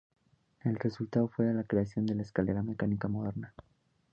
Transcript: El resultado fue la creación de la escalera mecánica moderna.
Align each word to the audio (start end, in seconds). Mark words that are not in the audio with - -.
El 0.63 0.77
resultado 0.79 1.27
fue 1.27 1.53
la 1.53 1.63
creación 1.63 2.07
de 2.07 2.15
la 2.15 2.23
escalera 2.23 2.63
mecánica 2.63 3.07
moderna. 3.07 3.53